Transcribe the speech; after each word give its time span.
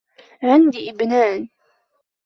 عندي 0.43 0.89
ابنان. 0.91 1.49